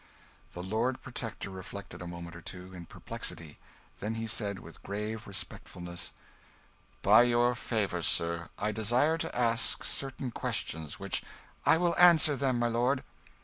The 0.53 0.63
Lord 0.63 1.03
Protector 1.03 1.51
reflected 1.51 2.01
a 2.01 2.07
moment 2.07 2.35
or 2.35 2.41
two 2.41 2.73
in 2.73 2.87
perplexity, 2.87 3.59
then 3.99 4.15
he 4.15 4.25
said, 4.25 4.57
with 4.57 4.81
grave 4.81 5.27
respectfulness 5.27 6.11
"By 7.03 7.21
your 7.21 7.53
favour, 7.53 8.01
sir, 8.01 8.49
I 8.57 8.71
desire 8.71 9.19
to 9.19 9.35
ask 9.37 9.83
certain 9.83 10.31
questions 10.31 10.99
which" 10.99 11.21
"I 11.67 11.77
will 11.77 11.95
answer 11.97 12.35
them, 12.35 12.57
my 12.57 12.67
lord." 12.67 13.03